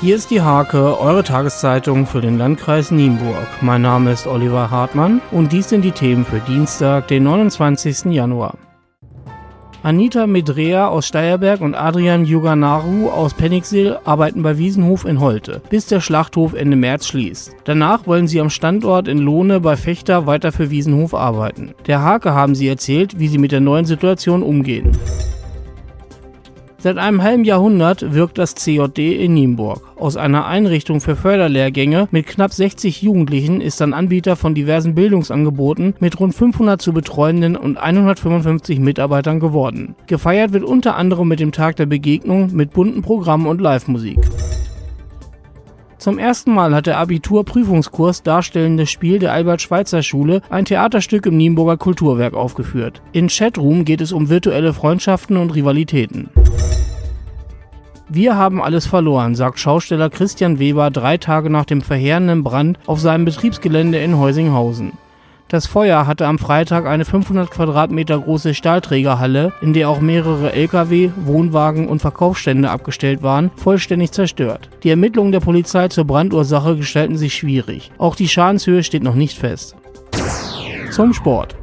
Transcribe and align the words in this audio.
Hier 0.00 0.16
ist 0.16 0.30
die 0.30 0.42
Hake, 0.42 1.00
eure 1.00 1.22
Tageszeitung 1.22 2.06
für 2.06 2.20
den 2.20 2.36
Landkreis 2.36 2.90
Nienburg. 2.90 3.46
Mein 3.62 3.82
Name 3.82 4.12
ist 4.12 4.26
Oliver 4.26 4.70
Hartmann 4.70 5.22
und 5.30 5.52
dies 5.52 5.68
sind 5.68 5.82
die 5.82 5.92
Themen 5.92 6.24
für 6.24 6.40
Dienstag, 6.40 7.08
den 7.08 7.22
29. 7.22 8.12
Januar. 8.12 8.58
Anita 9.82 10.26
Medrea 10.26 10.88
aus 10.88 11.06
Steierberg 11.06 11.60
und 11.60 11.74
Adrian 11.74 12.24
Juganaru 12.24 13.10
aus 13.10 13.34
Penixil 13.34 13.98
arbeiten 14.04 14.42
bei 14.42 14.56
Wiesenhof 14.56 15.04
in 15.04 15.20
Holte, 15.20 15.60
bis 15.68 15.86
der 15.86 16.00
Schlachthof 16.00 16.54
Ende 16.54 16.76
März 16.76 17.06
schließt. 17.06 17.54
Danach 17.64 18.06
wollen 18.06 18.26
sie 18.26 18.40
am 18.40 18.48
Standort 18.50 19.08
in 19.08 19.18
Lohne 19.18 19.60
bei 19.60 19.76
Fechter 19.76 20.26
weiter 20.26 20.52
für 20.52 20.70
Wiesenhof 20.70 21.14
arbeiten. 21.14 21.74
Der 21.86 22.02
Hake 22.02 22.32
haben 22.32 22.54
sie 22.54 22.68
erzählt, 22.68 23.18
wie 23.18 23.28
sie 23.28 23.38
mit 23.38 23.52
der 23.52 23.60
neuen 23.60 23.84
Situation 23.84 24.42
umgehen. 24.42 24.98
Seit 26.84 26.98
einem 26.98 27.22
halben 27.22 27.44
Jahrhundert 27.44 28.12
wirkt 28.12 28.36
das 28.36 28.54
CJD 28.56 28.98
in 29.24 29.32
Nienburg. 29.32 29.80
Aus 29.96 30.18
einer 30.18 30.44
Einrichtung 30.44 31.00
für 31.00 31.16
Förderlehrgänge 31.16 32.08
mit 32.10 32.26
knapp 32.26 32.52
60 32.52 33.00
Jugendlichen 33.00 33.62
ist 33.62 33.80
ein 33.80 33.94
Anbieter 33.94 34.36
von 34.36 34.54
diversen 34.54 34.94
Bildungsangeboten 34.94 35.94
mit 35.98 36.20
rund 36.20 36.34
500 36.34 36.82
zu 36.82 36.92
betreuenden 36.92 37.56
und 37.56 37.78
155 37.78 38.80
Mitarbeitern 38.80 39.40
geworden. 39.40 39.94
Gefeiert 40.08 40.52
wird 40.52 40.64
unter 40.64 40.96
anderem 40.96 41.26
mit 41.26 41.40
dem 41.40 41.52
Tag 41.52 41.76
der 41.76 41.86
Begegnung 41.86 42.54
mit 42.54 42.74
bunten 42.74 43.00
Programmen 43.00 43.46
und 43.46 43.62
Live-Musik. 43.62 44.18
Zum 45.96 46.18
ersten 46.18 46.52
Mal 46.52 46.74
hat 46.74 46.84
der 46.84 46.98
Abiturprüfungskurs 46.98 48.24
Darstellendes 48.24 48.90
Spiel 48.90 49.18
der 49.18 49.32
Albert-Schweitzer-Schule 49.32 50.42
ein 50.50 50.66
Theaterstück 50.66 51.24
im 51.24 51.38
Nienburger 51.38 51.78
Kulturwerk 51.78 52.34
aufgeführt. 52.34 53.00
In 53.12 53.28
Chatroom 53.28 53.86
geht 53.86 54.02
es 54.02 54.12
um 54.12 54.28
virtuelle 54.28 54.74
Freundschaften 54.74 55.38
und 55.38 55.54
Rivalitäten. 55.54 56.28
Wir 58.14 58.36
haben 58.36 58.62
alles 58.62 58.86
verloren, 58.86 59.34
sagt 59.34 59.58
Schausteller 59.58 60.08
Christian 60.08 60.60
Weber 60.60 60.92
drei 60.92 61.16
Tage 61.16 61.50
nach 61.50 61.64
dem 61.64 61.82
verheerenden 61.82 62.44
Brand 62.44 62.78
auf 62.86 63.00
seinem 63.00 63.24
Betriebsgelände 63.24 63.98
in 63.98 64.16
Heusinghausen. 64.16 64.92
Das 65.48 65.66
Feuer 65.66 66.06
hatte 66.06 66.28
am 66.28 66.38
Freitag 66.38 66.86
eine 66.86 67.04
500 67.04 67.50
Quadratmeter 67.50 68.20
große 68.20 68.54
Stahlträgerhalle, 68.54 69.52
in 69.62 69.72
der 69.72 69.88
auch 69.88 70.00
mehrere 70.00 70.52
Lkw, 70.52 71.10
Wohnwagen 71.24 71.88
und 71.88 71.98
Verkaufsstände 71.98 72.70
abgestellt 72.70 73.24
waren, 73.24 73.50
vollständig 73.56 74.12
zerstört. 74.12 74.70
Die 74.84 74.90
Ermittlungen 74.90 75.32
der 75.32 75.40
Polizei 75.40 75.88
zur 75.88 76.04
Brandursache 76.04 76.76
gestalten 76.76 77.18
sich 77.18 77.34
schwierig. 77.34 77.90
Auch 77.98 78.14
die 78.14 78.28
Schadenshöhe 78.28 78.84
steht 78.84 79.02
noch 79.02 79.16
nicht 79.16 79.36
fest. 79.36 79.74
Zum 80.92 81.14
Sport. 81.14 81.56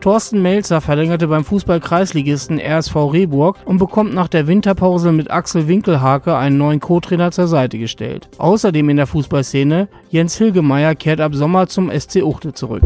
Thorsten 0.00 0.40
Melzer 0.40 0.80
verlängerte 0.80 1.28
beim 1.28 1.44
Fußball-Kreisligisten 1.44 2.58
RSV 2.58 2.96
Rehburg 2.96 3.58
und 3.66 3.76
bekommt 3.76 4.14
nach 4.14 4.28
der 4.28 4.46
Winterpause 4.46 5.12
mit 5.12 5.30
Axel 5.30 5.68
Winkelhake 5.68 6.34
einen 6.36 6.56
neuen 6.56 6.80
Co-Trainer 6.80 7.30
zur 7.32 7.48
Seite 7.48 7.78
gestellt. 7.78 8.28
Außerdem 8.38 8.88
in 8.88 8.96
der 8.96 9.06
Fußballszene, 9.06 9.88
Jens 10.08 10.38
Hilgemeier 10.38 10.94
kehrt 10.94 11.20
ab 11.20 11.34
Sommer 11.34 11.66
zum 11.66 11.90
SC 11.90 12.22
Uchte 12.22 12.54
zurück. 12.54 12.82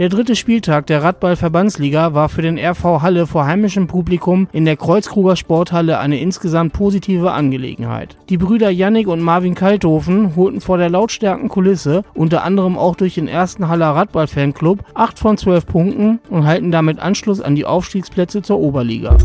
Der 0.00 0.08
dritte 0.08 0.34
Spieltag 0.34 0.86
der 0.86 1.02
Radball-Verbandsliga 1.02 2.14
war 2.14 2.30
für 2.30 2.40
den 2.40 2.58
RV 2.58 3.02
Halle 3.02 3.26
vor 3.26 3.44
heimischem 3.44 3.86
Publikum 3.86 4.48
in 4.50 4.64
der 4.64 4.78
Kreuzkruger 4.78 5.36
Sporthalle 5.36 5.98
eine 5.98 6.18
insgesamt 6.18 6.72
positive 6.72 7.32
Angelegenheit. 7.32 8.16
Die 8.30 8.38
Brüder 8.38 8.70
Yannick 8.70 9.08
und 9.08 9.20
Marvin 9.20 9.54
Kalthofen 9.54 10.36
holten 10.36 10.62
vor 10.62 10.78
der 10.78 10.88
lautstarken 10.88 11.50
Kulisse, 11.50 12.02
unter 12.14 12.44
anderem 12.44 12.78
auch 12.78 12.96
durch 12.96 13.16
den 13.16 13.28
ersten 13.28 13.68
Haller 13.68 13.94
Radball-Fanclub, 13.94 14.78
8 14.94 15.18
von 15.18 15.36
12 15.36 15.66
Punkten 15.66 16.20
und 16.30 16.46
halten 16.46 16.70
damit 16.70 16.98
Anschluss 16.98 17.42
an 17.42 17.54
die 17.54 17.66
Aufstiegsplätze 17.66 18.40
zur 18.40 18.58
Oberliga. 18.58 19.18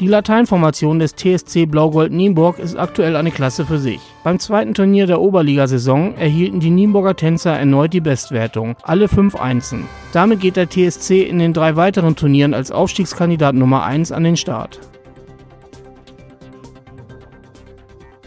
Die 0.00 0.06
Lateinformation 0.06 0.98
des 1.00 1.16
TSC 1.16 1.66
Blau-Gold 1.66 2.12
Nienburg 2.12 2.60
ist 2.60 2.76
aktuell 2.76 3.16
eine 3.16 3.32
Klasse 3.32 3.66
für 3.66 3.80
sich. 3.80 3.98
Beim 4.22 4.38
zweiten 4.38 4.72
Turnier 4.72 5.08
der 5.08 5.20
Oberligasaison 5.20 6.14
erhielten 6.14 6.60
die 6.60 6.70
Nienburger 6.70 7.16
Tänzer 7.16 7.58
erneut 7.58 7.92
die 7.92 8.00
Bestwertung, 8.00 8.76
alle 8.84 9.08
fünf 9.08 9.34
Einsen. 9.34 9.86
Damit 10.12 10.38
geht 10.38 10.54
der 10.54 10.70
TSC 10.70 11.22
in 11.22 11.40
den 11.40 11.52
drei 11.52 11.74
weiteren 11.74 12.14
Turnieren 12.14 12.54
als 12.54 12.70
Aufstiegskandidat 12.70 13.56
Nummer 13.56 13.82
1 13.82 14.12
an 14.12 14.22
den 14.22 14.36
Start. 14.36 14.78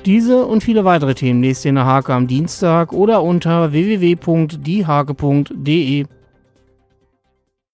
Diese 0.05 0.45
und 0.45 0.65
viele 0.65 0.83
weitere 0.83 1.15
Themen 1.15 1.41
lest 1.41 1.63
ihr 1.63 1.69
in 1.69 1.75
der 1.75 1.85
Hake 1.85 2.13
am 2.13 2.27
Dienstag 2.27 2.91
oder 2.91 3.23
unter 3.23 3.71
www.diehake.de. 3.71 6.05